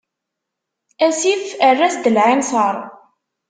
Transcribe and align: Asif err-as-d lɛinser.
Asif 1.05 1.43
err-as-d 1.67 2.05
lɛinser. 2.15 2.75